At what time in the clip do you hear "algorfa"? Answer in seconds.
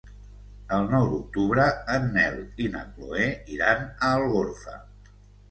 4.17-4.77